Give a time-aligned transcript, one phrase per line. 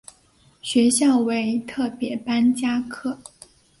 [0.63, 3.19] 学校为特別班加课